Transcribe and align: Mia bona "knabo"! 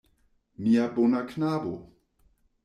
Mia 0.63 0.87
bona 0.95 1.21
"knabo"! 1.35 1.75